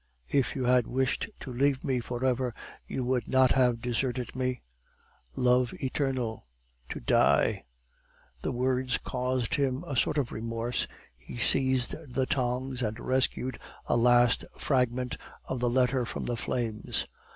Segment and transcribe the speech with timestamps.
[0.31, 2.55] If you had wished to leave me for ever,
[2.87, 4.63] you would not have deserted me
[5.35, 6.47] Love eternal
[6.89, 7.65] To die"
[8.41, 13.95] The words caused him a sort of remorse; he seized the tongs, and rescued a
[13.95, 17.05] last fragment of the letter from the flames.